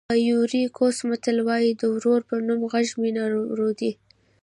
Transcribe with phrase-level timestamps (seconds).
[0.09, 3.23] د ایوُري کوسټ متل وایي د ورور په نوم غږ مینه
[3.59, 3.91] ردوي.